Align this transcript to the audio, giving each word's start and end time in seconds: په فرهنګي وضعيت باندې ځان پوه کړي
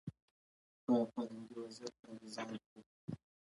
په 0.83 0.91
فرهنګي 1.11 1.55
وضعيت 1.61 1.93
باندې 2.01 2.27
ځان 2.35 2.49
پوه 2.67 2.79
کړي 2.85 2.91